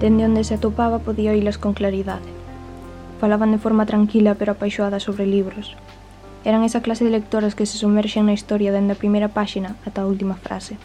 Dende 0.00 0.24
onde 0.24 0.48
se 0.48 0.54
atopaba 0.56 1.04
podía 1.04 1.36
oílas 1.36 1.60
con 1.60 1.74
claridade. 1.76 2.24
Falaban 3.20 3.52
de 3.52 3.60
forma 3.60 3.84
tranquila 3.84 4.32
pero 4.34 4.56
apaixoada 4.56 4.96
sobre 4.96 5.28
libros. 5.28 5.76
Eran 6.42 6.64
esa 6.64 6.80
clase 6.80 7.04
de 7.04 7.10
lectoras 7.10 7.54
que 7.54 7.68
se 7.68 7.76
sumerxen 7.76 8.24
na 8.24 8.32
historia 8.32 8.72
dende 8.72 8.96
a 8.96 9.00
primeira 9.02 9.28
páxina 9.28 9.76
ata 9.84 10.00
a 10.00 10.08
última 10.08 10.40
frase. 10.40 10.80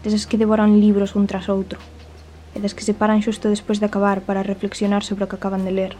Desas 0.00 0.24
que 0.24 0.40
devoran 0.40 0.80
libros 0.80 1.12
un 1.12 1.28
tras 1.28 1.52
outro, 1.52 1.76
e 2.56 2.58
das 2.64 2.72
que 2.72 2.88
se 2.88 2.96
paran 2.96 3.20
xusto 3.20 3.52
despois 3.52 3.84
de 3.84 3.92
acabar 3.92 4.24
para 4.24 4.40
reflexionar 4.40 5.04
sobre 5.04 5.24
o 5.24 5.28
que 5.28 5.36
acaban 5.36 5.68
de 5.68 5.76
ler. 5.76 5.92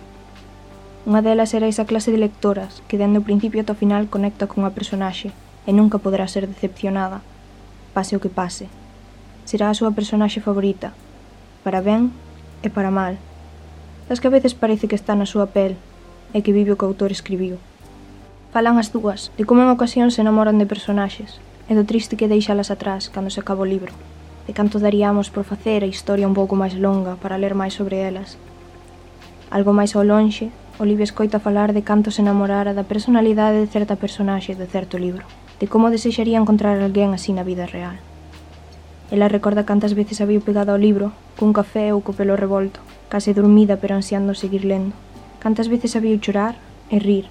Unha 1.04 1.20
delas 1.20 1.52
era 1.52 1.68
esa 1.68 1.84
clase 1.84 2.08
de 2.08 2.22
lectoras 2.24 2.80
que 2.88 2.96
dende 2.96 3.20
o 3.20 3.26
principio 3.28 3.60
ata 3.60 3.76
o 3.76 3.80
final 3.80 4.08
conecta 4.08 4.48
con 4.48 4.64
a 4.64 4.72
personaxe 4.72 5.36
e 5.68 5.76
nunca 5.76 6.00
poderá 6.00 6.24
ser 6.32 6.48
decepcionada, 6.48 7.20
pase 7.92 8.16
o 8.16 8.22
que 8.24 8.32
pase. 8.32 8.72
Será 9.44 9.68
a 9.68 9.76
súa 9.76 9.92
personaxe 9.92 10.40
favorita, 10.40 10.96
para 11.62 11.80
ben 11.80 12.10
e 12.62 12.68
para 12.68 12.90
mal, 12.90 13.18
das 14.08 14.20
que 14.20 14.28
a 14.28 14.34
veces 14.34 14.54
parece 14.54 14.86
que 14.90 14.98
está 14.98 15.14
na 15.14 15.26
súa 15.26 15.50
pel 15.50 15.78
e 16.34 16.42
que 16.42 16.52
vive 16.54 16.74
o 16.74 16.78
que 16.78 16.84
o 16.84 16.90
autor 16.90 17.14
escribiu. 17.14 17.56
Falan 18.52 18.76
as 18.76 18.92
dúas 18.92 19.32
de 19.38 19.48
como 19.48 19.64
en 19.64 19.72
ocasións 19.72 20.18
se 20.18 20.22
enamoran 20.22 20.60
de 20.60 20.68
personaxes 20.68 21.40
e 21.70 21.72
do 21.72 21.88
triste 21.88 22.18
que 22.20 22.28
deixalas 22.28 22.68
atrás 22.68 23.08
cando 23.08 23.32
se 23.32 23.40
acaba 23.40 23.64
o 23.64 23.70
libro, 23.70 23.94
de 24.46 24.52
canto 24.52 24.82
daríamos 24.82 25.30
por 25.30 25.46
facer 25.46 25.80
a 25.80 25.90
historia 25.90 26.28
un 26.28 26.34
pouco 26.36 26.58
máis 26.58 26.74
longa 26.74 27.16
para 27.16 27.38
ler 27.38 27.54
máis 27.54 27.78
sobre 27.78 28.02
elas. 28.02 28.36
Algo 29.48 29.72
máis 29.72 29.94
ao 29.94 30.04
lonxe, 30.04 30.50
Olivia 30.82 31.04
escoita 31.04 31.38
falar 31.38 31.72
de 31.72 31.86
canto 31.86 32.10
se 32.10 32.20
enamorara 32.24 32.74
da 32.74 32.88
personalidade 32.88 33.60
de 33.60 33.70
certa 33.70 33.94
personaxe 33.96 34.58
de 34.58 34.66
certo 34.66 34.98
libro, 34.98 35.24
de 35.60 35.68
como 35.68 35.94
desexaría 35.94 36.40
encontrar 36.40 36.80
alguén 36.80 37.14
así 37.14 37.30
na 37.30 37.46
vida 37.46 37.70
real. 37.70 37.96
Ela 39.12 39.28
recorda 39.28 39.68
cantas 39.68 39.92
veces 39.92 40.24
había 40.24 40.40
pegado 40.40 40.72
ao 40.72 40.80
libro, 40.80 41.12
cun 41.36 41.52
café 41.52 41.92
ou 41.92 42.00
co 42.00 42.16
pelo 42.16 42.32
revolto, 42.32 42.80
case 43.12 43.36
dormida 43.36 43.76
pero 43.76 43.92
ansiando 43.92 44.32
seguir 44.32 44.64
lendo. 44.64 44.96
Cantas 45.36 45.68
veces 45.68 45.92
había 46.00 46.16
chorar 46.16 46.56
e 46.88 46.96
rir, 46.96 47.28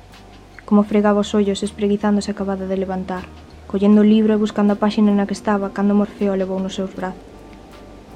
como 0.62 0.86
fregaba 0.86 1.26
os 1.26 1.34
ollos 1.34 1.66
espreguizándose 1.66 2.30
acabada 2.30 2.70
de 2.70 2.78
levantar, 2.78 3.26
collendo 3.66 4.06
o 4.06 4.10
libro 4.14 4.30
e 4.30 4.38
buscando 4.38 4.78
a 4.78 4.82
páxina 4.84 5.10
na 5.10 5.26
que 5.26 5.34
estaba 5.34 5.74
cando 5.74 5.98
Morfeo 5.98 6.38
levou 6.38 6.62
nos 6.62 6.78
seus 6.78 6.94
brazos. 6.94 7.18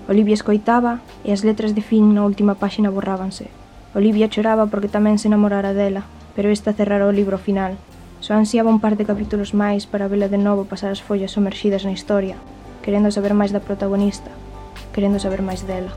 Olivia 0.06 0.38
escoitaba 0.38 1.02
e 1.26 1.34
as 1.34 1.42
letras 1.42 1.74
de 1.74 1.82
fin 1.82 2.14
na 2.14 2.22
última 2.22 2.62
páxina 2.62 2.94
borrábanse. 2.94 3.50
Olivia 3.98 4.30
choraba 4.30 4.70
porque 4.70 4.94
tamén 4.94 5.18
se 5.18 5.26
enamorara 5.26 5.74
dela, 5.74 6.06
pero 6.38 6.54
esta 6.54 6.78
cerrara 6.78 7.10
o 7.10 7.18
libro 7.18 7.42
final. 7.42 7.82
Só 8.22 8.38
ansiaba 8.38 8.70
un 8.70 8.78
par 8.78 8.94
de 8.94 9.10
capítulos 9.10 9.58
máis 9.58 9.90
para 9.90 10.06
vela 10.06 10.30
de 10.30 10.38
novo 10.38 10.70
pasar 10.70 10.94
as 10.94 11.02
follas 11.02 11.34
somerxidas 11.34 11.82
na 11.82 11.98
historia, 11.98 12.38
querendo 12.86 13.10
saber 13.10 13.34
máis 13.34 13.50
da 13.50 13.58
protagonista, 13.58 14.30
querendo 14.94 15.18
saber 15.18 15.42
máis 15.42 15.66
dela. 15.66 15.90